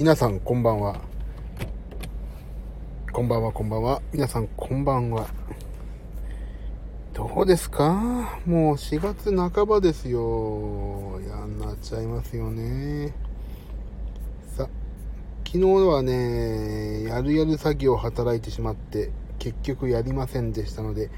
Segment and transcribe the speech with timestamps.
[0.00, 0.98] 皆さんこんばんは。
[3.12, 4.00] こんばんは、こんばんは。
[4.14, 5.28] 皆さんこんばんは。
[7.12, 8.40] どうですか？
[8.46, 11.20] もう4月半ばですよ。
[11.22, 13.12] 嫌になっちゃいますよね。
[14.56, 14.70] さ、
[15.46, 21.10] 昨日はね、やるやる作業を働いてしまって、結局やりませんでしたので、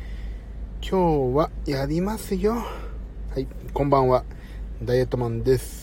[0.81, 2.55] 今日はやりますよ。
[2.55, 2.65] は
[3.37, 4.25] い、こんばんは。
[4.83, 5.82] ダイエットマンです。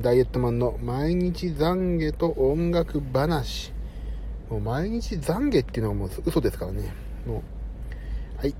[0.00, 3.72] ダイエットマンの毎日懺悔と音楽話。
[4.48, 6.94] もう毎日懺悔っていうのはもう嘘ですからね。
[7.26, 7.42] も
[8.36, 8.40] う。
[8.40, 8.54] はい。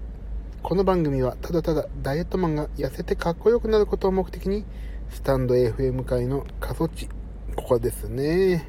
[0.64, 4.64] この番組はただただダイエットマンが痩せてかっこよくなることを目的に、
[5.10, 7.08] スタンド FM 界の過疎地、
[7.54, 8.68] ここですね。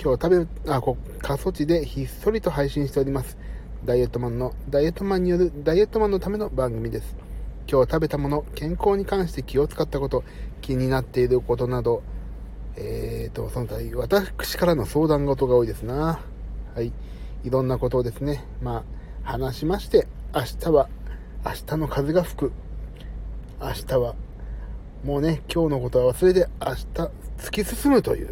[0.00, 3.36] 今日食べ、あ、こ、過疎地でひっそりと配信しております。
[3.84, 7.25] ダイエットマンの、ダイエットマンによるダイエットマンのための番組です。
[7.68, 10.22] 今日食べたもの、健康に関して気を使ったこと、
[10.60, 12.02] 気になっていることなど、
[12.76, 16.20] えーと、その他、私からの相談事が多いですな。
[16.74, 16.92] はい。
[17.42, 18.84] いろんなことをですね、ま
[19.24, 20.88] あ、話しまして、明日は、
[21.44, 22.52] 明日の風が吹く。
[23.60, 24.14] 明日は、
[25.04, 26.84] もうね、今日のことは忘れて、明日、
[27.38, 28.28] 突き進むという、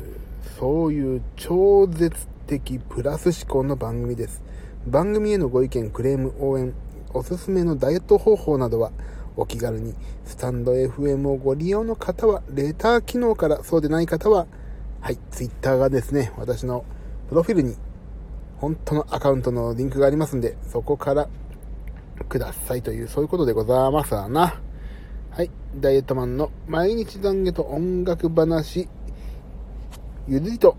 [0.61, 4.45] そういう超絶的プラス思考の番組です。
[4.87, 6.73] 番組へのご意見、クレーム、応援、
[7.13, 8.93] おすすめのダイエット方法などは、
[9.37, 14.47] お気軽に、スタンド FM をご利用の方は、レター機能から、そうでない方は、
[15.01, 16.85] はい、ツイッターがですね、私の
[17.29, 17.77] プロフィールに、
[18.59, 21.29] 本当のアカウントのリンクがありますんで、そこから
[22.29, 24.61] くださいという、そういうことでございますわな。
[25.31, 28.89] はい、ダイエットマンの毎日懺悔と音楽話、
[30.29, 30.77] ゆるりと、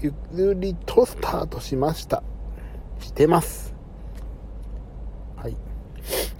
[0.00, 2.22] ゆるりとスタートしました。
[3.00, 3.74] してます。
[5.36, 5.56] はい。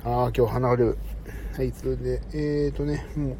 [0.05, 0.98] ああ、今日鼻が出る。
[1.59, 3.37] はい、それで、えーとね、もう、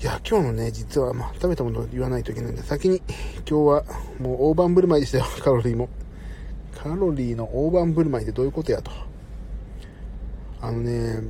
[0.00, 3.02] いや、今日のね、実は、まあ、食べたものを言わないといけないんで、先に、
[3.40, 3.84] 今日は、
[4.18, 5.90] もう大盤振る舞いでしたよ、カロリーも。
[6.74, 8.90] カロリーの大盤振る舞いってどういうことやと。
[10.62, 11.22] あのね、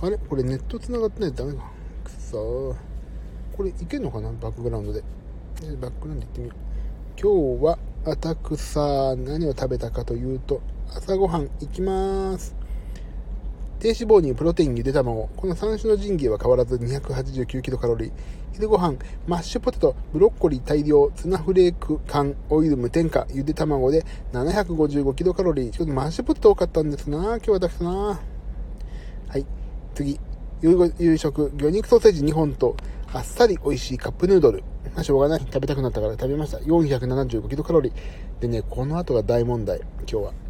[0.00, 1.70] あれこれネット繋がってないとダメか。
[2.02, 2.74] くそ
[3.54, 5.02] これいけんのかなバックグラウンドで。
[5.82, 7.20] バックグラウンド行ってみよう。
[7.20, 12.54] 今日は、あたくさ、何を食べたかというと、朝ごはんいきます。
[13.80, 15.28] 低脂肪にプロテイン、ゆで卵。
[15.36, 18.12] この3種の神器は変わらず289キロカロリー。
[18.52, 18.96] 昼ご飯、
[19.26, 25.70] マッシュポテト、ブロッコリー大量、ツナフレーク缶、オイル無添加、ゆで卵で755キロカロリー。
[25.70, 29.44] ちょっとマッシュポテト多かったんですな今日はだけなはい。
[29.94, 30.18] 次。
[30.62, 32.76] 夕食、魚肉ソーセージ2本と、
[33.12, 34.62] あっさり美味しいカップヌードル。
[34.94, 35.40] まあ、しょうがない。
[35.40, 36.58] 食べたくなったから食べました。
[36.58, 37.92] 475キロカロリー。
[38.40, 39.80] でね、この後が大問題。
[40.10, 40.43] 今日は。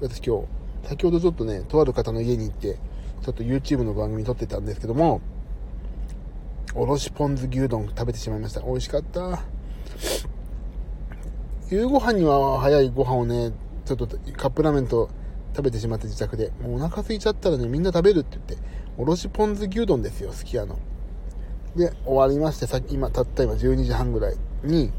[0.00, 2.78] 私今日、先ほどちょっとね、とある方の家に行って、
[3.22, 5.20] ちょっと YouTube の番組撮ってたんですけども、
[6.74, 8.60] おろしポン酢牛丼食べてしまいました。
[8.62, 9.42] 美味しかった。
[11.68, 13.52] 夕ご飯には早いご飯をね、
[13.84, 14.06] ちょっと
[14.36, 15.10] カップラーメンと
[15.54, 18.66] 食べてしまって自宅で、もうお腹空いちゃったらね、みんな食べるって言って、
[18.96, 20.78] おろしポン酢牛丼ですよ、すき家の。
[21.76, 24.90] で、終わりまして、さっき今、たった今12時半ぐらいに、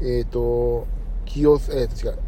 [0.00, 0.86] っ、ー、と、
[1.24, 2.18] 企業、えっ、ー、と違う、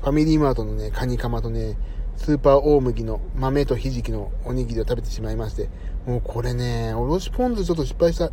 [0.00, 1.76] ファミリーマートのね、カニカマとね、
[2.16, 5.68] スーパー大麦の豆とひじきのおにぎりを食べてしまいまして、
[6.06, 8.28] もうこれね、おろしポン酢ちょっと失敗した。
[8.28, 8.32] ち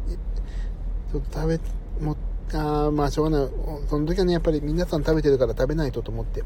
[1.16, 1.60] ょっと食べ、
[2.04, 2.16] も
[2.54, 3.50] あまあしょうがない。
[3.90, 6.44] その時はね、やっぱり皆さん食べてるから食べないとと思って。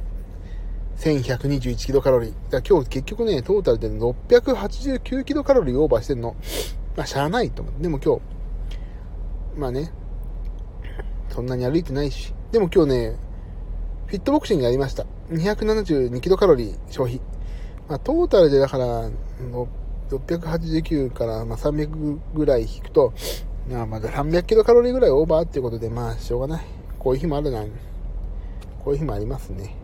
[0.97, 2.34] 1121キロカロリー。
[2.49, 6.35] だ今日結局ね、トータルで689キロカロリーオーバーしてんの。
[6.95, 7.81] まあ、しゃあないと思う。
[7.81, 8.22] でも今日、
[9.57, 9.91] まあね、
[11.29, 12.34] そんなに歩いてないし。
[12.51, 13.16] でも今日ね、
[14.07, 15.06] フィットボクシングやりました。
[15.31, 17.19] 272キロカロリー消費。
[17.90, 19.09] まあ、トータルでだから、
[20.09, 23.13] 689からまあ300ぐらい引くと、
[23.69, 26.66] まあ、まだ300キロカロリーぐらいオーバーっていうことで、まあ、しょうがない。
[26.97, 27.66] こういう日もあるな。
[28.79, 29.75] こういう日もありますね。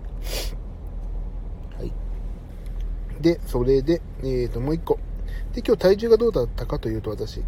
[1.77, 1.91] はい。
[3.19, 4.99] で、それで、えーと、もう一個。
[5.53, 7.41] で、今日体重がどうだったかというと、私、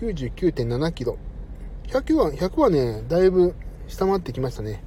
[0.00, 1.16] 99.7キロ。
[1.86, 3.54] 100は、100はね、だいぶ
[3.86, 4.82] 下回ってきましたね。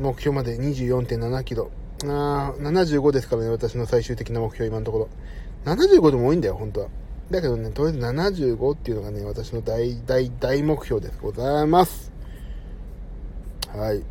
[0.00, 1.70] 目標まで24.7キロ。
[2.04, 5.08] あ75ですからね、私の最終的な目標、今のところ。
[5.66, 6.88] 75でも多いんだよ、本当は。
[7.30, 11.18] だけどね、とりあえず75っていうのがね、私の大、大、大目標です。
[11.20, 12.10] ございます。
[13.68, 14.02] はい。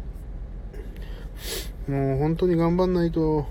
[1.89, 3.47] もう本当に頑張んないと、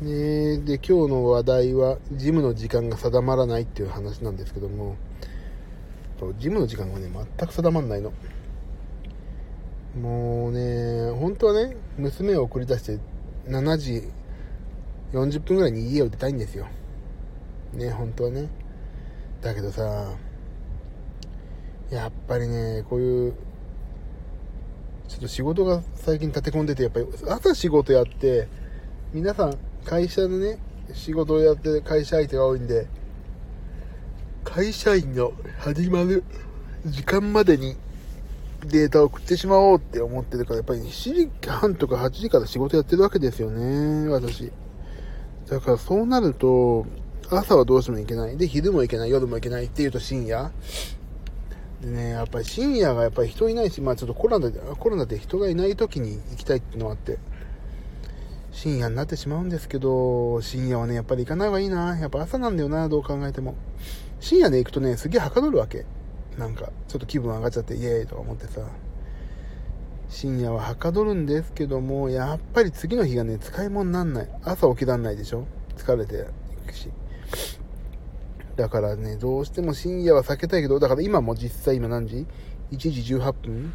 [0.00, 4.96] ねで、今日の話題は、ジムの時間が定まらないっていう話なんですけども、
[6.38, 8.12] ジムの時間がね、全く定まらないの。
[10.00, 12.98] もうね、本当はね、娘を送り出して
[13.48, 14.02] 7時
[15.12, 16.66] 40分ぐらいに家を出たいんですよ。
[17.72, 18.48] ね、本当はね。
[19.40, 20.12] だけどさ、
[21.90, 23.34] やっぱりね、こういう、
[25.08, 28.48] ちょっと仕事が最近立て込んでて、やっぱり朝仕事やって、
[29.14, 29.56] 皆さん
[29.86, 30.58] 会社でね、
[30.92, 32.86] 仕事をやって会社相手が多いんで、
[34.44, 36.22] 会社員の始まる
[36.84, 37.76] 時間までに
[38.64, 44.50] データを送ってしまおうって思ってるから、やっぱり7時半とか8時から仕事やってるわけですよね、私。
[45.48, 46.86] だからそうなると、
[47.30, 48.36] 朝はどうしても行けない。
[48.36, 50.50] で、昼も行けない、夜も行けないっていうと深夜。
[51.80, 57.18] でね、やっぱり深夜がやっぱり人いないし、まあちょっとコロナで、コロナで人がいない時に行きたいっていうのがあって、
[58.52, 61.98] 深夜になってしまうんですけど、深夜はね、やっぱり行かない方がいいな。
[61.98, 63.54] やっぱ朝なんだよな、どう考えても。
[64.18, 65.84] 深夜で行くとね、すげえはかどるわけ。
[66.38, 68.60] なんか、ちょっと気分上がっちゃって、イエーイとか思ってさ。
[70.08, 74.28] 深夜ははかどるんですけども、やっぱり次の日がね、使い物になんない。
[74.44, 75.46] 朝起きらんないでしょ？
[75.76, 76.28] 疲れて
[76.64, 76.90] いくし。
[78.54, 82.26] だからね、どうしても深夜は避けたいけど、だから今も実際今何時
[82.70, 83.74] ?1 時18分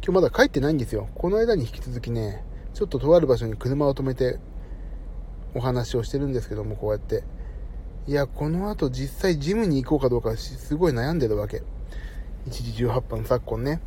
[0.00, 1.08] 今日まだ帰ってないんですよ。
[1.14, 4.38] この間に引き続きね、ちょっととある場所に車を止めて
[5.54, 7.24] お話をしてるんですけども、こうやって。
[8.06, 11.62] いや、この後実際ジムに行こうかどうかすごい悩んでるわけ。
[12.46, 13.80] 1時18分昨今ね。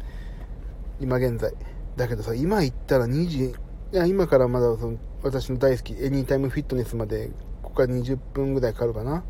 [1.00, 1.54] 今現在。
[1.95, 3.54] だけどさ、今行ったら2時、い
[3.92, 7.31] や、今からまだその私の大好きエニータイムフィットネスまで、
[7.62, 9.24] ここから20分ぐらいかかるかな。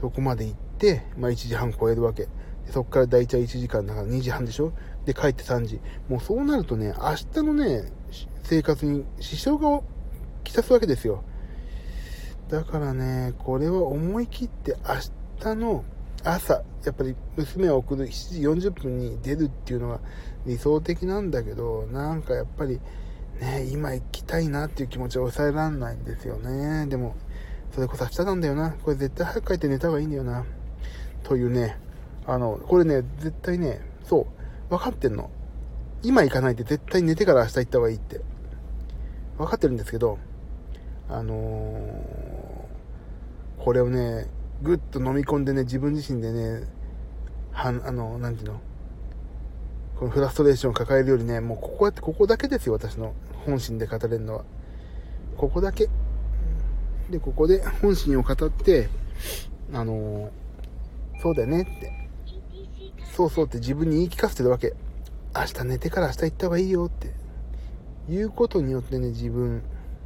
[0.00, 2.24] そこまで行って、まあ1時半超えるわけ。
[2.66, 4.72] でそこから大体1時間だから2時半でしょ
[5.04, 5.80] で、帰って3時。
[6.08, 7.90] もうそうなるとね、明日のね、
[8.42, 9.80] 生活に支障が
[10.44, 11.22] きたすわけですよ。
[12.48, 14.94] だからね、これは思い切って明
[15.40, 15.84] 日の
[16.26, 20.00] 朝、やっぱり娘を送る7時40分に出るっていうのが
[20.44, 22.80] 理想的なんだけど、なんかやっぱり
[23.40, 26.86] ね、今行きたいなっていう気持ちは抑えられないんですよね。
[26.86, 27.14] でも、
[27.70, 28.72] それこそ明日なんだよな。
[28.72, 30.44] これ絶対早く帰って寝た方がいいんだよな。
[31.22, 31.76] というね、
[32.26, 34.26] あの、これね、絶対ね、そ
[34.68, 35.30] う、分かってんの。
[36.02, 38.20] 今行かないで絶対寝てから明日行った方がいいって。
[39.38, 40.18] 分かってるんですけど、
[41.08, 44.26] あのー、これをね、
[44.62, 46.64] ぐっと飲み込んでね、自分自身でね、
[47.52, 48.60] はん、あの、なんていうの、
[49.98, 53.14] このフラストレーションを抱えるよりね、もうここやって、ここだけですよ、私の
[53.44, 54.44] 本心で語れるのは。
[55.36, 55.88] ここだけ。
[57.10, 58.88] で、ここで本心を語って、
[59.72, 60.30] あの、
[61.22, 61.92] そうだよねって。
[63.14, 64.74] そうそうって自分に言い聞かせてるわけ。
[65.34, 67.12] 明日寝てから明日行った方がいいよって。
[68.08, 69.62] いうことによってね、自分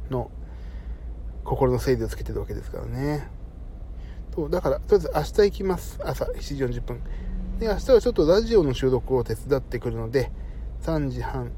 [0.09, 0.31] の
[1.43, 3.29] 心の整理をつけてるわけですからね。
[4.33, 5.99] そう、だから、とりあえず明日行きます。
[6.03, 7.01] 朝7時40分。
[7.59, 10.31] で、明日はちょっとラジオの収録を手伝ってくるので、
[10.83, 11.51] 3時半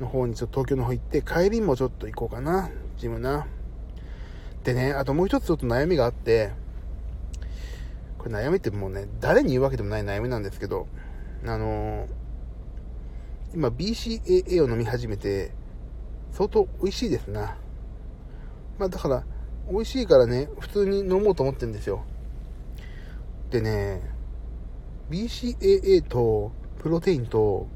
[0.00, 2.70] の方にちょっと東京の方行って、帰りもちょっと行こうかな。
[2.98, 3.46] ジムな。
[4.62, 6.52] でね、あともう一つちょっと悩みがあって、
[8.16, 10.86] これ悩みってもうね、誰に言うわけでもない悩みなんですけど、
[11.44, 12.08] あのー、
[13.54, 15.52] 今 BCAA を飲み始めて、
[16.32, 17.56] 相当美味しいですな。
[18.78, 19.24] まあだから、
[19.70, 22.04] 美味しいからね、普通に飲もうと思ってるんですよ。
[23.50, 24.02] でね、
[25.10, 27.66] BCAA とプロテインと、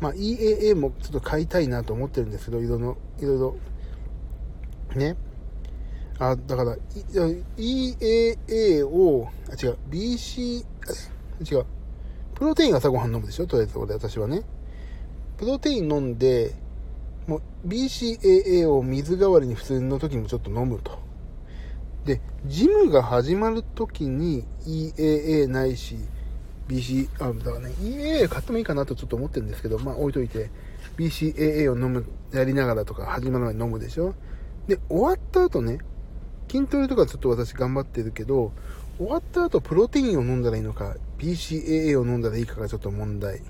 [0.00, 3.56] まあ EAA もちょっと買いたいなと思ってるんですけど、いろいろ、いろいろ。
[4.96, 5.16] ね。
[6.18, 6.76] あ、だから、
[7.56, 10.64] EAA を、あ、違う、BC、
[11.50, 11.64] 違う。
[12.34, 13.46] プロテイン朝ごはん飲むでしょ？
[13.46, 14.42] とりあえず俺、私はね。
[15.38, 16.54] プロテイン飲んで、
[17.26, 20.99] もう BCAA を水代わりに普通の時もちょっと飲むと。
[22.46, 25.96] ジムが始まる時に EAA ないし、
[26.68, 30.50] BC、あ、だからね、EAA 買ってもいいかなとちょっと思ってるんですけど、まあ置いといて、
[30.96, 34.14] BCAA を飲む、やりながらとか始まる前に飲むでしょ？
[34.68, 35.78] で、終わった後ね、
[36.50, 38.52] 筋トレとかちょっと私頑張ってるけど、
[38.98, 43.42] 終わった後プロテインを飲んだらいいのか、BCAA を飲んだらいいかがちょっと問題。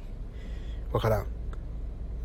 [0.92, 1.26] わからん。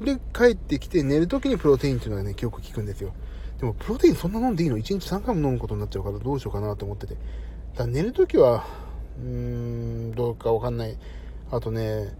[0.04, 3.14] で、帰ってきて寝る時にプロテインっていうのがね、よく効くんですよ。
[3.60, 7.16] でも、プロテインそんな飲んでいいの ?1 日3回も飲むことになっちゃうからどうしようかなと思ってて。
[7.76, 8.66] だ寝る時は、
[9.20, 10.98] うーん、どうかわかんない。
[11.52, 12.14] あとね、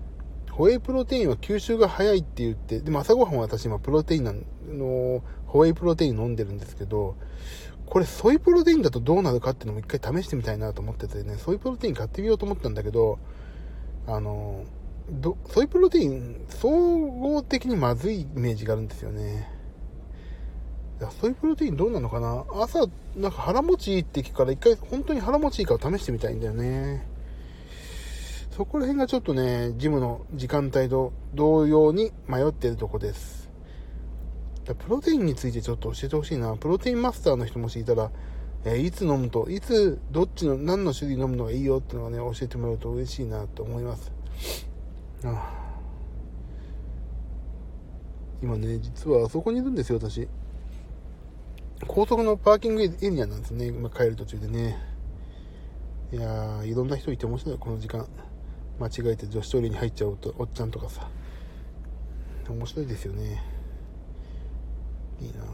[0.52, 4.34] ホエイプロテインは吸収が早いって言って、でも朝ごはんは私今プロテインな
[4.68, 7.16] の、ホエイプロテイン飲んでるんですけど、
[7.86, 13.20] これソイプロテインだとどうなるかっていうのも一回試してみたいなと思っててね、ソイプロテイン買ってみようと思ったんだけど、
[14.08, 14.64] あの、
[15.50, 19.55] ソイプロテイン、総合的にまずいイメージがあるんですよね。
[21.22, 22.46] ソイプロテインどうなのかな？
[22.62, 22.80] 朝、
[23.16, 27.08] なんか腹持ちいいって聞くから一回本当に腹持ちいいか試してみたいんだよね。
[28.52, 33.50] そこら辺がちょっとね、ジムの時間帯と同様に迷ってるとこです。
[34.66, 36.56] プロテインについてちょっと教えてほしいな。
[36.56, 38.10] プロテインマスターの人もしいたら、
[38.64, 44.12] え、いつ飲むと、いつ、どっちの、何の種類飲むのがいいよってのをね、教えてもらうと嬉しいなと思います。
[45.24, 45.66] ああ
[48.42, 50.28] 今ね、実はあそこにいるんですよ、私。
[51.88, 54.78] 高速のパーキングエリアなんですね、今帰る途中でね。
[56.12, 58.08] いやー、いろんな人いて面白い、この時間。
[58.80, 61.08] 間違えて女子トイレに入っちゃうと、おっちゃんとかさ。
[62.50, 63.56] 面白いですよね。
[65.22, 65.46] いいな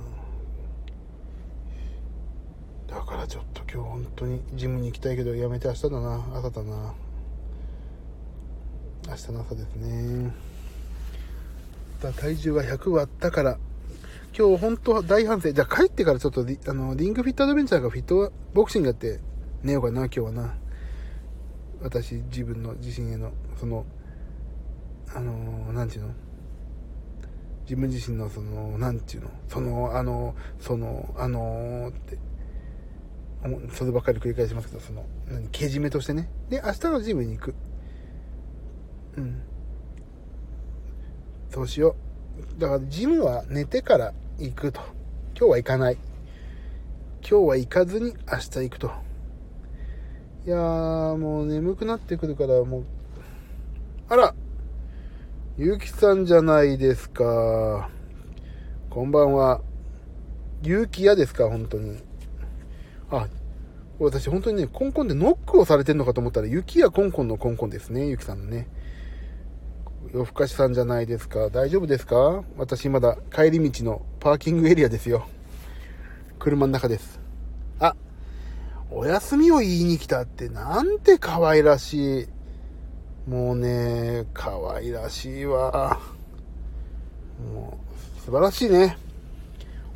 [2.87, 6.93] だからちょっと今日本当にジムに行きたいけどやめて明日だな朝だな
[9.07, 10.31] 明日の朝ですね
[12.01, 13.57] 体重が100割ったから
[14.37, 19.19] 今日本当は大反省じゃあ帰ってからちょっとあのリングフィットアドベンチャーがフィットボクシングやって
[19.63, 20.55] 寝ようかな今日はな
[21.81, 23.85] 私自分の自身へのその
[25.13, 25.33] あの
[25.73, 26.13] 何て言うの？
[27.63, 32.17] 自分自身のその、なんていうの、その、あの、その、あのって、
[33.71, 36.29] そればっかり繰り返しますけど、その、何、けじめとしてね。
[36.49, 37.55] で、明日のジムに行く。
[39.15, 39.41] うん。
[41.49, 42.10] そうしよう。
[42.57, 44.79] だから、ジムは寝てから行くと。
[45.37, 45.97] 今日は行かない。
[47.27, 48.91] 今日は行かずに明日行くと。
[50.45, 52.83] いやー、もう眠くなってくるから、もう、
[54.09, 54.33] あら
[55.57, 57.89] ゆうきさんじゃないですか。
[58.89, 59.61] こんばんは。
[60.63, 61.97] ゆうき屋ですか、本当に。
[63.11, 63.27] あ、
[63.99, 68.67] 私本当にね、コンコンでノックをされてんのかと思ったら、雪やコンコンのコンコンですね、ゆきさんのね。
[70.13, 71.49] 夜更かしさんじゃないですか。
[71.49, 72.43] 大丈夫ですか？
[72.57, 75.25] 私まだ帰り道のパーキングエリアですよ。
[76.37, 77.19] 車の中です。
[77.79, 77.95] あ、
[78.89, 82.27] お休みを言いに来たってなんて可愛らしい。
[83.29, 85.99] もうね、可愛らしいわ。
[87.53, 87.77] も
[88.19, 88.97] う、素晴らしいね。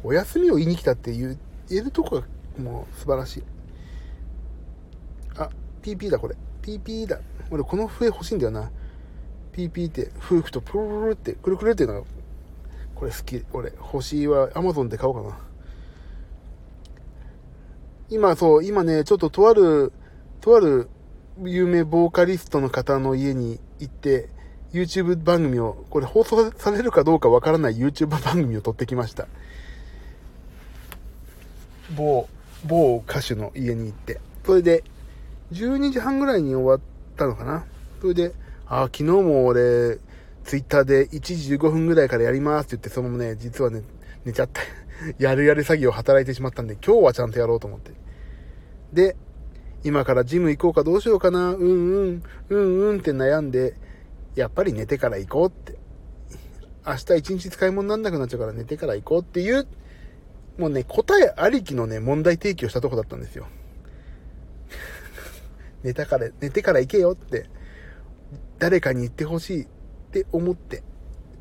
[0.04, 1.38] お休みを言いに来たって言
[1.72, 3.44] えるとこが、もう素晴らしい。
[5.38, 5.50] あ、
[5.82, 6.36] PP だ、これ。
[6.62, 7.20] PP だ。
[7.52, 8.72] 俺、この笛欲しいんだよな。
[9.56, 12.08] PP って、夫婦とプルルルって、くるくるっていうのが、
[12.94, 13.44] これ好き。
[13.54, 14.50] 俺、欲しいわ。
[14.50, 15.38] Amazon で買おうかな。
[18.10, 19.94] 今、そう、今ね、ちょっととある、
[20.42, 20.90] とある
[21.44, 24.30] 有名ボーカリストの方の家に行って、
[24.74, 29.28] YouTube 番組を、これ放送されるかどうかわからない YouTube 番組を撮ってきました。
[31.96, 32.28] 某、
[32.66, 34.20] 某歌手の家に行って。
[34.46, 34.84] それで、
[35.54, 36.80] 12時半ぐらいに終わっ
[37.16, 37.66] たのかな。
[38.02, 38.34] それで、
[38.68, 40.00] あ、昨日も俺、
[40.44, 43.84] ツイッターで1時15分ぐらいからやりますって言って、そのままね、実はね、
[44.26, 44.62] 寝ちゃった。
[45.20, 47.92] やるやる詐欺を働いてしまったんで、今日はちゃんとやろうと思って。
[48.94, 49.16] で、
[49.84, 51.66] 今からジム行こうかどうしようかな、うんう
[52.12, 53.76] ん、うんうんって悩んで、
[54.36, 55.78] やっぱり寝てから行こうって。
[56.88, 59.68] 明日一日使い物になんなくなっちゃうから寝てから行こうっていう、
[60.58, 63.48] もうね、答えありきのね、問題提起をしたとこだったんですよ。
[65.84, 67.50] 寝たから、寝てから行けよって、
[68.60, 69.68] 誰かに言ってほしいっ
[70.12, 70.84] て思って、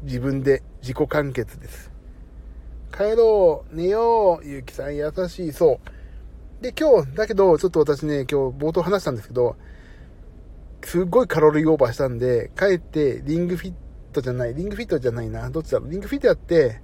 [0.02, 1.90] 自分で自己完結です。
[2.92, 5.80] 帰ろう、寝よう、ゆうきさん優しい、そ
[6.61, 6.62] う。
[6.62, 9.56] で、今日、だけど、ちょっと私ね、今日冒頭話したんですけど、
[10.83, 13.75] すっごいカロリーオーバーしたんで、帰ってリングフィッ
[14.12, 16.80] トじゃない、リングフィットじゃないな、どっちだろう、リングフィットやって、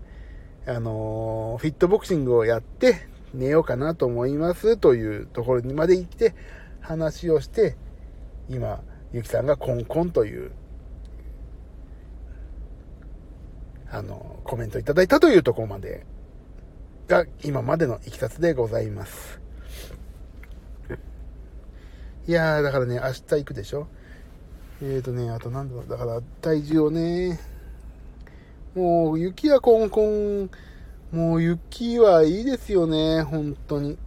[0.67, 6.35] あのー、フィットボクシングをやって、寝ようかなと思いますというところにまで行って、
[6.81, 7.77] 話をして、
[8.49, 8.83] 今、
[9.13, 10.53] ゆきさんがコンコンという、
[13.91, 16.07] あの、コメントいただいたというところまで
[17.09, 19.41] が今までのいきさつでございます。
[22.29, 23.89] いやー、だからね、明日行くでしょ？
[24.83, 27.41] えーとね、あとなんだろう、だから体重をね、
[28.77, 30.51] もう雪はコンコン、
[31.11, 33.99] もう雪はいいですよね、本当に。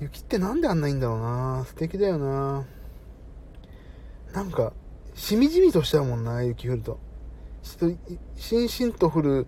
[0.00, 1.64] 雪ってなんであんないんだろうな。
[1.66, 2.64] 素敵だよな。
[4.34, 4.72] なんか、
[5.14, 6.98] しみじみとしちゃうもんな、雪降ると。
[8.36, 9.46] しんしんと降る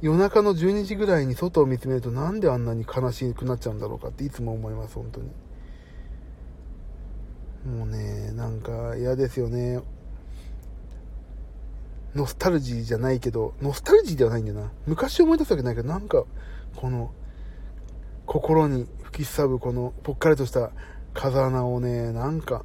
[0.00, 5.28] 夜中の12時ぐらいに外を見つめるとなんであんなに悲しくなっちゃうんだろうかっていつも思います、本当に。
[7.76, 9.80] もうね、なんか嫌ですよね。
[12.14, 14.72] ノスタルジーじゃないけど、ノスタルジーではないんだよな。
[14.86, 16.24] 昔思い出すわけないけど、なんか、
[16.76, 17.12] この、
[18.24, 20.70] 心に吹きすさぶこのぽっかりとした
[21.12, 22.64] 風穴をね、なんか、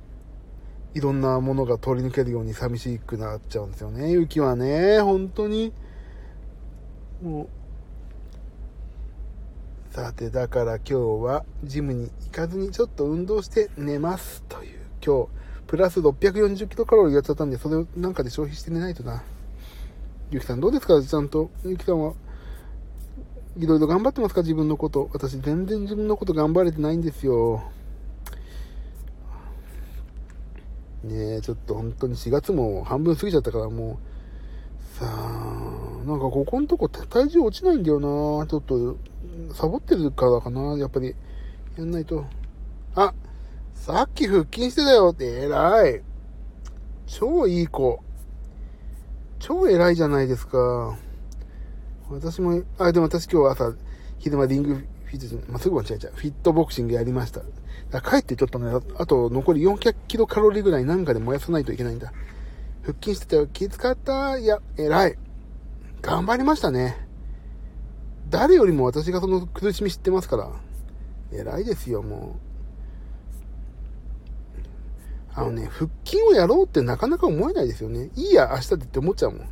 [0.93, 4.11] いろんなものが通り抜けるように寂しくなっちゃうんですよね。
[4.11, 5.73] 雪はね、本当に。
[7.21, 7.43] も
[9.91, 14.79] う、さて、だから今日はジムに行かずにちょっと運動して寝ますという。
[15.03, 15.29] 今日、
[15.67, 19.23] プラス640キロカロリーやっちゃったんで、それをなんかで消費して寝ないとな。
[20.29, 21.49] ゆきさんどうですかちゃんと。
[21.65, 22.13] ゆきさんは、
[23.57, 25.09] いろいろ頑張ってますか自分のこと。
[25.13, 27.63] 私全然自分のこと頑張れてないんですよ。
[31.03, 33.99] ねえ、ちょっと本当に4月も半分過ぎちゃったからも
[34.95, 38.97] う、さあ、なんかここのとこ体重落ちないんだよなちょっと、
[39.53, 41.15] サボってるからかなやっぱり。
[41.77, 42.25] やんないと。
[42.95, 43.13] あ、
[43.73, 46.01] さっき腹筋してたよって偉い。
[47.07, 47.99] 超いい子。
[49.39, 50.97] 超偉いじゃないですか。
[52.09, 53.75] 私も、あ、でも私今日朝、
[54.19, 56.13] 昼間リングフィット、まあ、すぐ間違えちゃう。
[56.15, 57.41] フィットボクシングやりました。
[57.93, 62.11] だから帰ってちょっとね、あと残り400キロカロリーぐらいなんかで燃やさないといけないんだ。
[62.81, 63.45] 腹筋してたよ。
[63.45, 64.39] 気使った？
[64.39, 65.17] いや、偉い。
[66.01, 67.07] 頑張りましたね。
[68.31, 70.51] 誰よりも私がその苦しみ知ってますから。
[71.31, 72.35] 偉いですよ、も
[75.37, 75.39] う。
[75.39, 78.09] あのね、腹筋をやろうってなかなか思えないですよね。
[78.15, 79.47] いいや、明日ってって思っちゃうもん。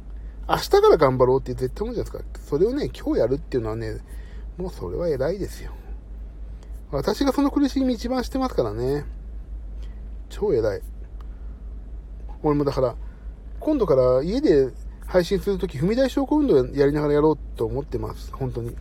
[0.49, 2.39] 明日から頑張ろうって絶対思うじゃないですか。
[2.49, 3.97] それをね、今日やるっていうのはね、
[4.57, 5.73] もうそれは偉いですよ。
[6.91, 9.05] 私がその苦しみ一番してますからね。
[10.29, 10.81] 超偉い。
[12.43, 12.95] 俺もだから、
[13.59, 14.71] 今度から家で
[15.05, 18.33] 配信するとき、踏み台昇降運動やりながらやろうと思ってます。
[18.33, 18.75] 本当に。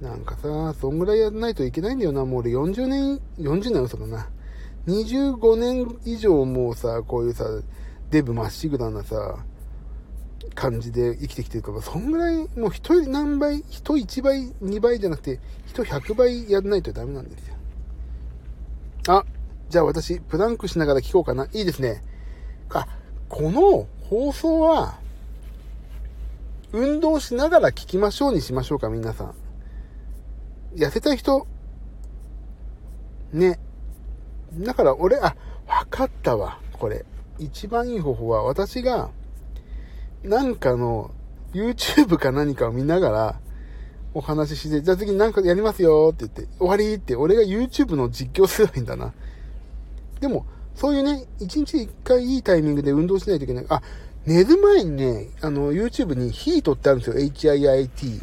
[0.00, 2.24] なんかさ、そんぐらいやらないといけないんだよな。
[2.24, 4.28] もう俺40年、40年嘘だな。
[4.86, 7.44] 25年以上もうさ、こういうさ、
[8.10, 9.38] デブまっしぐらなさ、
[10.54, 17.54] 感じで生きてきてるから、そんぐらい、もう人何倍、人1倍、2倍じゃなくて、人100倍やらないとダメなんですよ。
[19.08, 19.24] あ、
[19.68, 21.46] じゃあ私、プランクしながら聞こうかな。
[21.52, 22.02] いいですね。
[22.70, 22.86] あ、
[23.28, 24.98] この放送は、
[26.72, 29.34] 運動しながら聞きましょうにしましょうか、皆さん。
[30.74, 31.46] 痩せたい人、
[33.32, 33.58] ね。
[34.58, 37.04] だから俺、あ、わかったわ、これ。
[37.38, 39.10] 一番いい方法は、私が、
[40.24, 41.10] なんかの、
[41.52, 43.40] YouTube か何かを見ながら、
[44.14, 49.12] お話しして、じゃあ次なんかやりますよって言って、終わりって、俺が YouTube の実況すればいいんだな。
[50.20, 53.66] でも、そういうね、一日一回いいタイミングで運動しないといけない。
[53.68, 53.82] あ、
[54.24, 57.16] 寝る前にね、あの、YouTube にヒートってあるんですよ。
[57.16, 58.22] HIIT。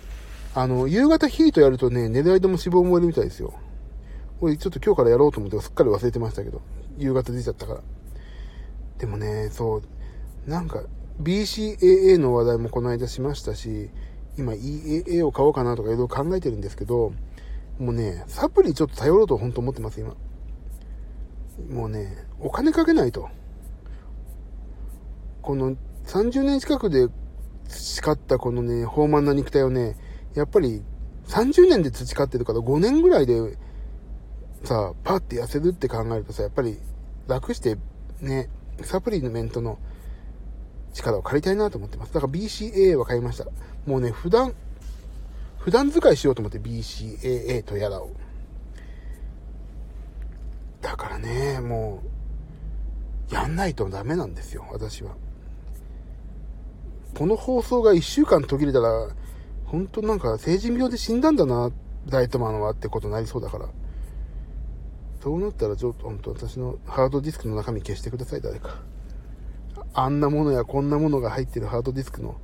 [0.56, 3.54] あの、夕方ヒートやるとね、寝る間も脂肪燃えるみたいですよ。
[4.42, 6.62] 俺ちょっと今日からやろうと思ってすっかり忘れてましたけど、
[6.98, 7.82] 夕方出ちゃったから。
[8.98, 10.84] でもね、そう、なんか、
[11.20, 13.90] BCAA の話題もこの間しましたし、
[14.38, 17.14] 今 EAA を買おうかなとかいろいろ考えてるんですけど、
[17.80, 20.16] もうね、サプリちょっと頼ろうと本当思ってます、今。
[21.70, 23.30] もうね、お金かけないと。
[25.42, 27.08] この30年近くで
[27.68, 29.98] 培ったこのね、豊満な肉体をね、
[30.36, 30.84] やっぱり
[31.28, 33.58] 30年で培ってるから5年ぐらいで
[34.64, 36.78] さ、パッて痩せるって考えるとさ、やっぱり
[37.28, 37.78] 楽して
[38.20, 38.50] ね、
[38.84, 39.80] サプリメントの
[40.94, 42.14] 力を借りたいなと思ってます。
[42.14, 43.46] だから BCAA は買いました。
[43.86, 44.54] もうね、普段、
[45.58, 48.12] 普段使いしようと思って BCAA とやらを。
[50.82, 52.02] だからね、も
[53.32, 55.16] う、やんないとダメなんですよ、私は。
[57.18, 59.10] この放送が1週間途切れたら、
[59.66, 61.72] 本当なんか成人病で死んだんだな、
[62.08, 63.70] ダイトマンはってことになりそうだから。
[65.22, 68.91] そうなったらちょっと本当私のハードディスクの中身消してください、誰か。
[69.94, 72.36] あんなものやこんなものが入ってるハードディスクの、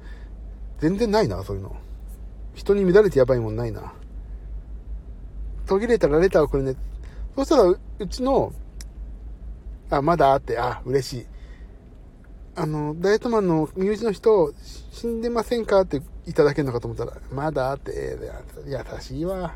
[0.79, 1.75] 全然ないな、そういうの。
[2.55, 3.93] 人に乱れてやばいもんないな。
[5.65, 6.75] 途切れたらレターをくれね。
[7.35, 7.79] そしたら、う
[8.09, 8.53] ちの、
[9.89, 11.25] あ、まだあって、あ、嬉しい。
[12.55, 14.53] あの、ダイエットマンの身内の人、
[14.91, 18.17] 死んでませんかっていただけるのかと思ったら、まだあって、
[18.65, 19.55] 優しいわ。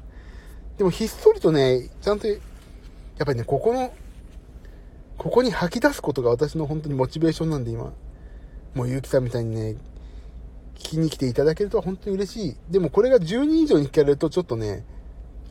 [0.78, 2.40] でもひっそりとね、ちゃんとやっ
[3.26, 3.92] ぱりね、ここの、
[5.22, 7.94] ここに吐き出すことが私の本当にモチベーションなんで今。
[8.74, 9.76] もうゆうきさんみたいにね、
[10.74, 12.56] 聞きに来ていただけると本当に嬉しい。
[12.72, 14.84] でもこれが10人以上に聞かれるとちょっとね、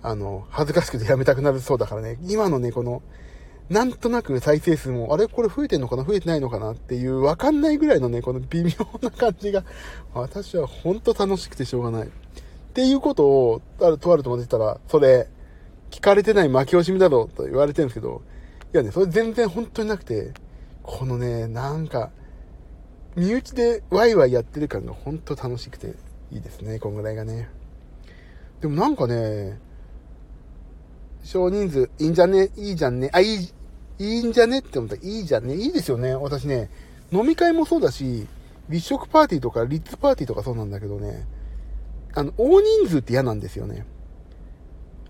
[0.02, 3.00] あの、恥ずかしくてやめたくなるそうだからね、今のね、この、
[3.68, 6.02] なんとなく再生数も、あれこれ増えてんのかな？
[6.02, 9.62] 増えてないのかなっていうわかんないぐらいのね、この微妙な感じが、
[10.14, 12.08] 私は本当楽しくてしょうがない。
[12.08, 12.10] っ
[12.74, 15.28] ていうことを、ある、とあると思ってたら、それ、
[15.92, 18.22] 聞かれてない負け惜しみだろうと言われてるんですけど、
[18.72, 20.32] いやね、それ全然本当になくて、
[20.82, 22.10] このね、なんか、
[23.16, 25.94] 身内でワイワイやってる感が本当楽しくて
[26.30, 27.48] いいですね、こんぐらいがね。
[28.60, 29.58] でもなんかね、
[31.24, 32.50] 少人数、いいんじゃね？
[32.56, 33.10] いいじゃんね？
[33.12, 33.52] あ、いい、
[33.98, 34.60] いいんじゃね？
[34.60, 35.56] って思ったら、いいじゃんね？
[35.56, 36.14] いいですよね。
[36.14, 36.70] 私ね、
[37.10, 38.28] 飲み会もそうだし、
[38.68, 41.26] 立食パーティーとか、リッツパーティーとかそうなんだけどね、
[42.14, 43.84] あの、大人数って嫌なんですよね。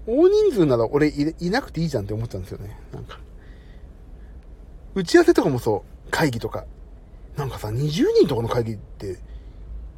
[0.07, 2.79] 大人数なら俺いいなくていいじゃんって思ったんですよね。
[2.93, 3.21] なんか。
[4.95, 6.11] 打ち合わせとかもそう。
[6.11, 6.65] 会議とか。
[7.37, 9.19] なんかさ、20人とかの会議って、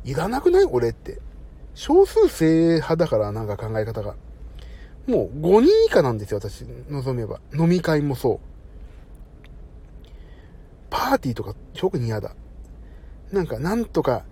[0.04, 0.64] いらなくない？
[0.64, 1.18] 俺って。
[1.74, 4.14] 少数制派だから、なんか考え方が。
[5.06, 7.40] もう5人以下なんですよ、私、望めば。
[7.54, 8.38] 飲み会もそう。
[10.90, 12.36] パーティーとか特に嫌だ。
[13.32, 14.24] なんか、なんとか、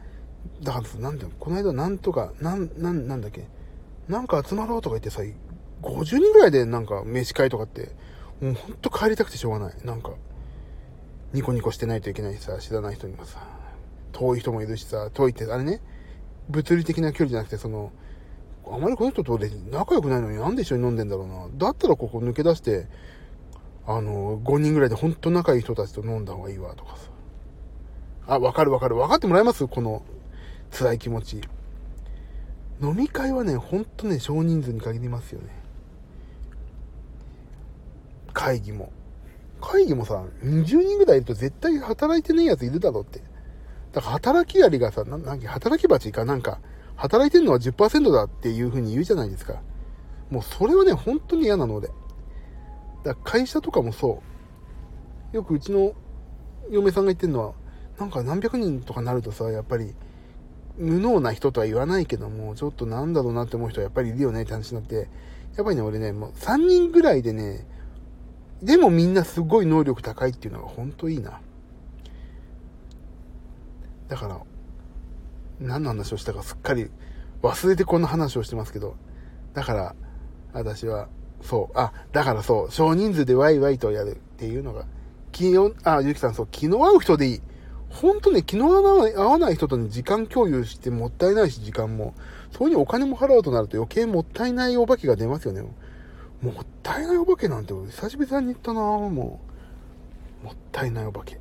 [0.63, 3.47] だから、なんだよ、この間なんとか、なん、なん、なんだっけ？
[4.09, 5.23] なんか集まろうとか言ってさ、
[5.83, 7.93] 50人ぐらいでなんか飯会とかって、
[8.41, 9.75] もうほんと帰りたくてしょうがない。
[9.85, 10.13] なんか、
[11.33, 13.39] ニコニコしてないといけないしさ、知らない人にもさ、
[14.13, 15.81] 遠い人もいるしさ、遠いって、あれね、
[16.49, 17.93] 物理的な距離じゃなくて、その、
[18.67, 21.49] あまりこの人と俺仲良くないのになんで一緒に飲んでんだろうな。
[21.55, 22.89] だったらここ抜け出して、
[23.87, 27.11] あの、5人ぐらいでほんと仲いい人たちと飲んだ方がいいわ、とかさ。
[28.27, 28.97] あ、わかるわかる。
[28.97, 29.67] わかってもらえます？
[29.67, 30.03] この
[30.71, 31.41] 辛い気持ち。
[32.83, 35.49] 飲み会はね、ほんとね、少人数に限りますよね。
[38.33, 38.93] 会議も。
[39.61, 43.21] 会議もさ、20人ぐらいいると絶対働いてねえやついるだろうって。
[43.93, 46.61] だから働きアリがさ、ななんか働き蜂かなんか、
[46.97, 49.61] 働いてるのは10%だっていう風に言うじゃないですか。
[50.31, 51.89] もうそれはね、本当に嫌なので。
[53.05, 54.23] だから会社とかもそ
[55.33, 55.37] う。
[55.37, 55.93] よくうちの
[56.71, 57.53] 嫁さんが言ってるのは、
[57.99, 59.95] なんか何百人とかなるとさ、やっぱり、
[60.77, 65.09] 無能な人とは言わないけども、ちょっとなんだろうなって思う人はやっぱりいるよねって話になって、
[65.57, 67.67] やっぱりね、俺ね、もう3人ぐらいでね、
[68.63, 71.41] でもみんなすごい能力高いっていうのが本当いいな。
[74.09, 74.41] だから、
[75.61, 76.91] 何の話をしたかすっかり
[77.43, 78.97] 忘れてこんな話をしてますけど、
[79.55, 79.95] だから、
[80.53, 81.09] 私は、
[81.43, 84.87] そう、あ、だからそう、少人数でワイワイとやるっていうのが、
[85.33, 87.41] 気を、あ、ゆきさんそう、気の合う人でいい。
[87.89, 92.15] ほんとね、気の合わない人とね、時間共有してもったいないし、時間も。
[92.53, 95.63] そういうにお金も払おうとなると余計もったいないお化けが出ますよね。
[96.43, 99.41] もったいないお化けなんて久しぶりに言ったなも
[100.43, 100.47] う。
[100.47, 101.39] もったいないお化け。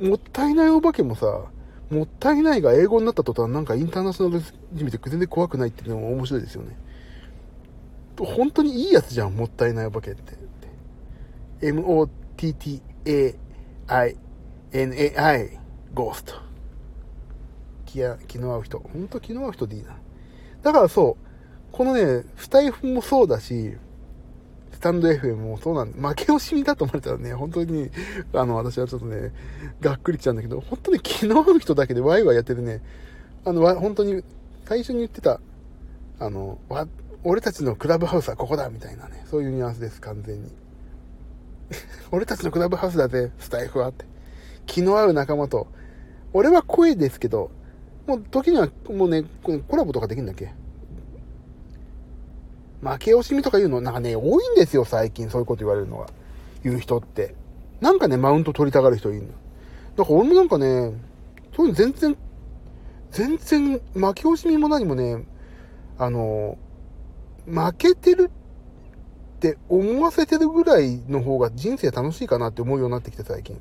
[0.00, 1.44] もったいないお化けもさ、
[1.90, 4.44] もったいないが英語になった途端なんかインターナショナル
[4.74, 6.76] じみて全然怖くないっていうのも面白いですよね。
[8.16, 10.38] 本当にいいやつじゃん、もったいないお化けって。
[11.60, 12.10] M-O-T-T-A-I-N-A-I
[15.94, 16.34] ゴースト。
[17.86, 18.78] 気、気の合う人。
[18.78, 19.96] ほんと気の合う人でいいな。
[20.62, 21.27] だからそう、
[21.72, 23.76] このね、スタイフもそうだし、
[24.72, 27.90] スタンド FM もそうなんで負け惜しみだと思われたらね、本当に、
[28.32, 29.32] あの、私はちょっとね、
[29.80, 32.80] がっくりきちゃうんだけど、本当に気の人だけでワイワイやってるね、
[33.44, 34.22] あの、本当に、
[34.66, 35.40] 最初に言ってた、
[36.20, 36.86] あの、わ、
[37.24, 40.50] 俺たちのクラブハウスはここだみたいなね、そういうニュアンスです、完全に。
[42.12, 44.04] 俺たちのクラブハウスだぜ、スタイフはって。
[44.66, 45.66] 気の合う仲間と、
[46.32, 47.50] 俺は声ですけど、
[48.06, 50.52] もう時にはもうね、コラボとかできるんだっけ？
[52.82, 56.06] 負け惜しみとか言うの、なんかね、多いんですよ、最近、そういうこと言われるのが。
[56.62, 57.34] 言う人って。
[57.80, 59.28] なんかね、マウント取りたがる人いるの。
[59.96, 60.92] だから俺もなんかね、
[61.56, 62.16] そういうの全然、
[63.10, 65.24] 全然、負け惜しみも何もね、
[65.98, 66.58] あの、
[67.46, 68.30] 負けてる
[69.38, 73.60] って思わせてるぐらいの方が人生楽しいかなって思うようになってきて、最近。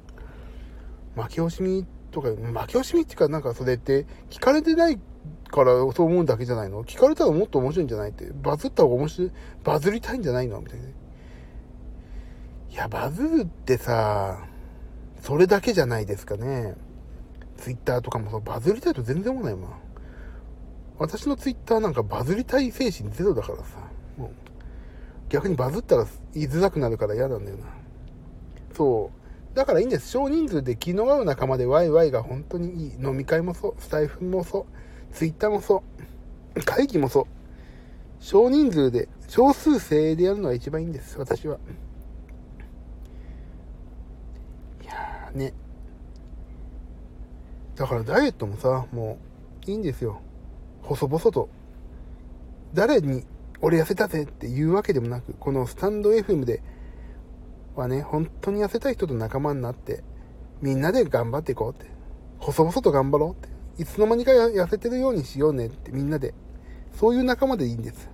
[1.16, 2.36] 負け惜しみとか、負
[2.68, 5.00] け惜しみっていうか、なんかそれって、聞かれてない
[5.48, 6.84] からそう思うだけじゃないの？
[6.84, 8.10] 聞かれたらもっと面白いんじゃない？
[8.10, 8.30] って。
[8.42, 9.32] バズった方が面白い、
[9.64, 10.60] バズりたいんじゃないの？
[10.62, 10.86] みたいな。
[10.88, 14.46] いや、バズるってさ、
[15.22, 16.76] それだけじゃないですかね。
[17.58, 19.72] ツイッターとかもそう、バズりたいと全然思わないもん。
[21.00, 23.78] 私のツイッターなんかバズりたい精神ゼロだからさ。
[24.18, 24.30] もう
[25.30, 27.66] 逆にバズったら言いづらくなるから嫌なんだよな。
[28.74, 29.12] そ
[29.54, 29.56] う。
[29.56, 30.10] だからいいんです。
[30.10, 32.94] 少人数で気の合う仲間でワイワイが本当にいい。
[33.04, 33.76] 飲み会もそう。
[33.80, 34.66] スタイフもそう。
[35.14, 35.84] ツイッターもそ
[36.56, 36.64] う。
[36.64, 37.26] 会議もそう。
[38.20, 41.18] 少人数で、少数精鋭でやるのが一番いいんです。
[41.20, 41.58] 私は。
[44.82, 45.54] いやーね。
[47.76, 49.18] だからダイエットもさ、も
[49.68, 50.22] ういいんですよ。
[50.82, 51.50] 細々と。
[52.74, 53.24] 誰に
[53.62, 56.62] 俺痩せたぜって言うわけでもなく、このスタンド FM で
[57.76, 60.04] はね、本当に痩せたい人と仲間になって、
[60.62, 61.92] みんなで頑張っていこうって。
[62.40, 63.57] 細々と頑張ろうって。
[63.78, 66.34] いつの間にか痩せてるようにしようねってみんなで。
[66.94, 68.10] そういう仲間でいいんです。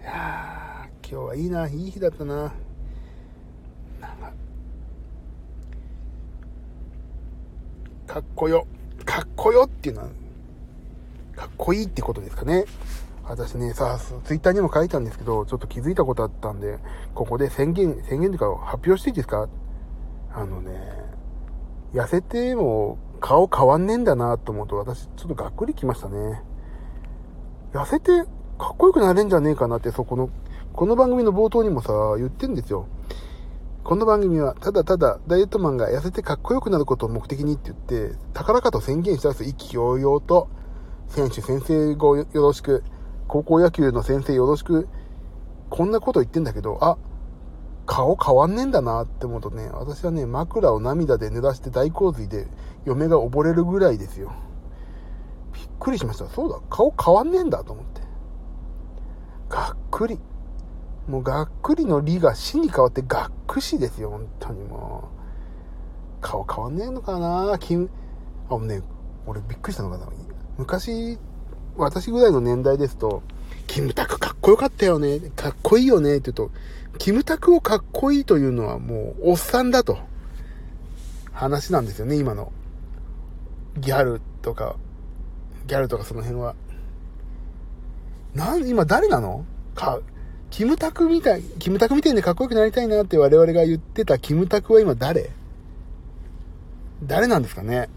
[0.00, 2.52] いや、今日はいいな、いい日だったな。
[8.06, 8.66] か、かっこよ。
[9.04, 10.08] かっこよっていうのは、
[11.36, 12.64] かっこいいってことですかね。
[13.24, 16.78] 私ね、さあ、ツイッターにも書いたんですけど、ちょっと気づいたことあったんで、
[17.14, 19.48] ここで宣言、宣言というか発表していいですか？
[20.32, 20.70] あのね、
[21.94, 26.42] 痩せても顔変わんねえんだなと思うと私ちょっとがっくりきましたね。
[27.72, 28.24] 痩せて
[28.58, 30.28] かっこよくなれんじゃねえかなってそこの、
[30.72, 32.88] この番組の冒頭にもさ、言ってんですよ。
[33.84, 40.48] この番組はただただダイエットマンが痩せてかっこよくなることを目的にって言って、高々と宣言したんです意気揚々と、
[41.08, 42.82] 選手先生語よろしく、
[43.28, 44.88] 高校野球の先生よろしく、
[45.70, 46.96] こんなこと言ってんだけど、あ、
[47.86, 52.46] 顔変わんねえんだなって思うとね、私はね、枕を涙で濡らして大洪水で
[52.84, 54.32] 嫁が溺れるぐらいですよ。
[55.52, 56.26] びっくりしました。
[56.28, 58.00] そうだ、顔変わんねえんだと思って。
[59.48, 60.18] がっくり。
[61.08, 66.22] もうがっくりのりが死に変わってがっくしですよ、本当にもう。
[66.22, 67.90] 顔変わんねえのかな金、
[68.48, 68.82] あ、もうね、
[69.26, 70.06] 俺びっくりしたのかな。
[70.56, 71.18] 昔、
[71.76, 73.22] 私ぐらいの年代ですと、
[73.66, 76.54] キムタクかっこよかったよね、かっこいいよねって言うと、
[76.98, 79.98] キムタクをかっこいいというのはもうおっさんだと。
[81.32, 82.52] 話なんですよね、今の。
[83.78, 84.76] ギャルとか、
[85.66, 86.54] ギャルとかその辺は。
[88.34, 89.44] なん、今誰なの？
[89.74, 90.00] か、
[90.50, 95.30] キムタクみたい、キムタクみたいにかっこよくなりたいなって我々が言ってたキムタクは今誰？
[97.02, 97.88] 誰なんですかね？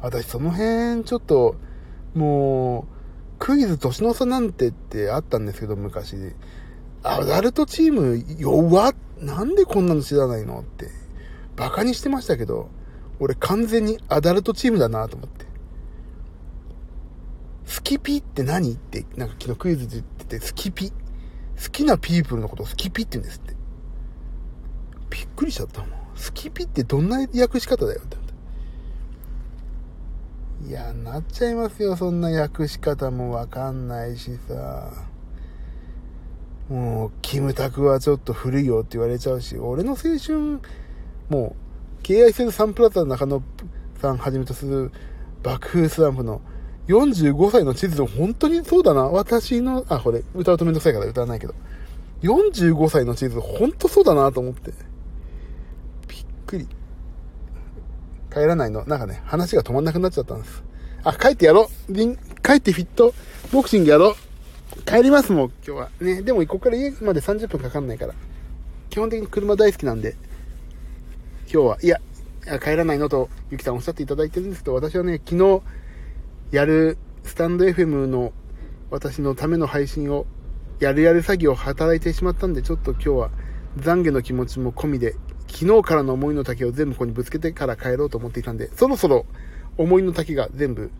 [0.00, 1.56] 私その辺ちょっと、
[2.14, 2.91] もう、
[3.42, 6.16] クイズ年の差なんてってあったんですけど、昔。
[7.02, 10.88] アダルトチーム弱っなんでこんなの知らないのって、
[11.56, 12.70] バカにしてましたけど、
[13.18, 15.44] 俺完全にアダルトチームだなと思って。
[17.64, 20.90] スキピって何って、なんか昨日クイズで言ってて、スキピ。
[20.90, 23.56] 好きなピープルのことをスキピって言うんですって。
[25.10, 25.90] びっくりしちゃったもん。
[26.14, 28.21] スキピってどんな訳し方だよって。
[30.66, 31.96] いや、なっちゃいますよ。
[31.96, 34.92] そんな訳し方もわかんないしさ。
[36.68, 40.60] もう、キムタクはちょっと古いよって言われちゃうし、俺の青春、
[41.28, 41.56] も
[42.00, 43.42] う、敬愛するサンプラザの中野
[44.00, 44.92] さんはじめとする
[45.42, 46.40] 爆風スランプの
[46.88, 49.04] 45歳の地図、本当にそうだな。
[49.04, 51.54] 私の、あ、これ、歌うとめんどくさいから歌わないけど。
[52.22, 54.72] 45歳の地図、本当そうだなと思って。
[56.08, 56.68] びっくり。
[58.32, 58.84] 帰らないの。
[58.86, 60.62] なんかね、話が止まんなくなっちゃったんです。
[61.04, 61.94] あ、帰ってやろう。
[62.42, 63.14] 帰ってフィット
[63.52, 64.82] ボクシングやろう。
[64.84, 65.90] 帰りますもん、今日は。
[66.00, 68.14] ね、でもここから家まで30分かかんないから。
[68.88, 70.16] 基本的に車大好きなんで、
[71.52, 72.00] 今日は、いや、
[72.60, 75.62] 帰らないのと、ゆきさんおっしゃっていただいてるんですけど、私はね、昨日、
[76.50, 78.32] やるスタンド FM の
[78.90, 80.26] 私のための配信を、
[80.80, 83.30] やるやる詐欺を働いてしまったんで、ちょっと今日は
[83.78, 85.14] 懺悔の気持ちも込みで、
[85.52, 89.26] 昨日からの思いの丈を全部ここにぶつけてから帰ろうと思っていたんで、そろそろ
[89.76, 90.90] 思いの丈が全部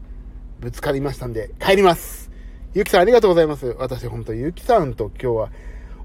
[0.60, 2.30] ぶつかりましたんで、帰ります
[2.74, 3.74] ゆきさんありがとうございます。
[3.78, 5.50] 私本当ゆきさんと今日は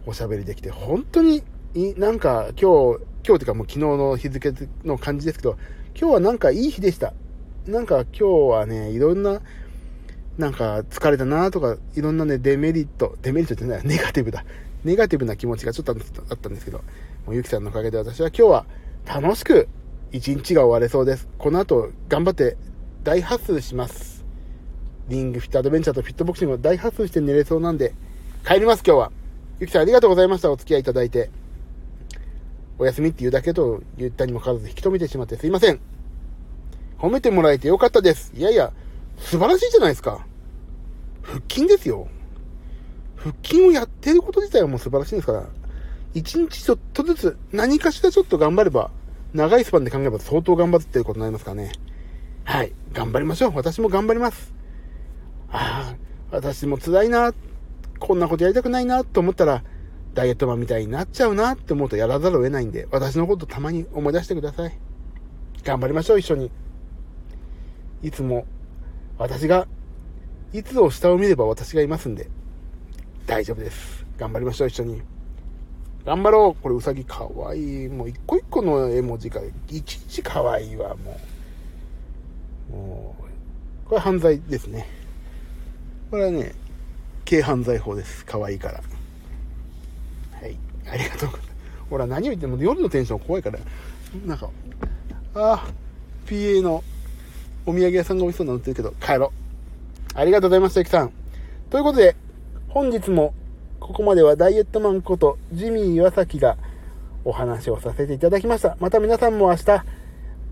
[0.05, 1.43] おしゃべりできて、本当に、
[1.97, 4.53] なんか今日、今日というかもう昨日の日付
[4.85, 5.57] の感じですけど、
[5.99, 7.13] 今日はなんかいい日でした。
[7.67, 9.41] なんか今日はね、いろんな、
[10.37, 14.45] なんか疲れたなとか、いろんなね、デメリット、デメリットってない、ネガティブだ。
[14.83, 15.93] ネガティブな気持ちがちょっと
[16.29, 16.81] あったんですけど、
[17.27, 18.65] もうゆきさんのおかげで私は今日は
[19.05, 19.67] 楽しく
[20.13, 21.27] 一日が終われそうです。
[21.37, 22.55] この後頑張って
[23.03, 24.25] 大発数します。
[25.09, 27.93] リングフィットアドベンチャーとフィットボクシングを大発数して寝れそうなんで、
[28.47, 29.11] 帰ります今日は。
[29.59, 30.49] ゆきさんありがとうございました。
[30.49, 31.29] お付き合いいただいて。
[32.79, 35.81] お休みって言うだけと言ったにもかかわらず引き止めてしまってすいません。
[36.97, 38.31] 褒めてもらえてよかったです。
[38.37, 38.71] いやいや、
[39.17, 40.25] 素晴らしいじゃないですか。
[41.23, 42.07] 腹筋ですよ。
[43.17, 45.49] 腹筋をやってること自体はもう素晴らしいんですから、
[46.17, 48.89] 一日ちょっとずつ何かしらちょっと頑張れば、
[49.35, 51.71] 長いスパンで考えれば相当頑張ってることになりますからね。
[52.43, 52.73] はい。
[52.91, 53.51] 頑張りましょう。
[53.55, 54.51] 私も頑張ります。
[55.51, 55.95] ああ、
[56.31, 57.35] 私も辛いな。
[57.99, 59.63] こんなことやりたくないなと思ったら、
[60.15, 64.75] ダイエットマンみたいになっちゃうなって思うとやらざるを得ないんで、私のことたまに思い出してください。
[65.63, 66.49] 頑張りましょう、一緒に。
[68.01, 68.47] いつも、
[69.19, 69.67] 私が、
[70.51, 72.27] いつを下を見れば私がいますんで、
[73.27, 74.03] 大丈夫です。
[74.17, 75.16] 頑張りましょう、一緒に。
[76.07, 76.63] 頑張ろう。
[76.63, 77.87] これ、うさぎかわいい。
[77.89, 81.19] もう、一個一個の絵文字が、いちいちかわいいわ、も
[82.71, 82.73] う。
[82.73, 84.87] もう、これ犯罪ですね。
[86.09, 86.53] これはね、
[87.29, 88.23] 軽犯罪法です。
[88.23, 88.81] かわいいから。
[90.31, 90.57] はい。
[90.89, 91.29] ありがとう。
[91.89, 93.59] ほら、何を言っても夜のテンション怖いから。
[94.25, 94.49] なんか、
[95.35, 95.67] あ、
[96.25, 96.85] PA の
[97.65, 99.33] お土産屋さんが美味しそうなのってるけど、帰ろ
[100.15, 100.17] う。
[100.17, 101.11] ありがとうございました、ゆきさん。
[101.69, 102.15] ということで、
[102.69, 103.33] 本日も、
[103.79, 106.57] ここまではダイエットマンことジミー岩崎が
[107.23, 108.77] お話をさせていただきました。
[108.79, 109.83] また皆さんも明日、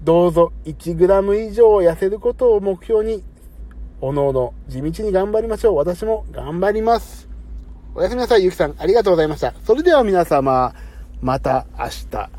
[0.03, 3.23] どうぞ 1g 以上痩せることを目標に、
[4.01, 5.75] おのおの地道に頑張りましょう。
[5.77, 7.29] 私も頑張ります。
[7.95, 8.75] おやすみなさい、ゆきさん。
[8.77, 9.53] ありがとうございました。
[9.65, 10.75] それでは皆様、
[11.21, 12.29] また明日。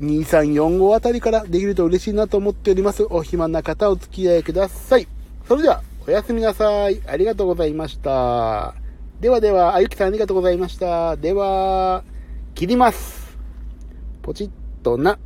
[0.00, 3.06] 2345あたりからできると嬉しいなと思っております。
[3.08, 5.06] お暇な方お付き合いください。
[5.46, 7.00] それでは、おやすみなさい。
[7.06, 8.83] ありがとうございました。
[9.24, 11.16] ではでは、あゆきさんありがとうございました。
[11.16, 12.04] では、
[12.54, 13.38] 切ります。
[14.20, 14.50] ポチッ
[14.82, 15.18] とな。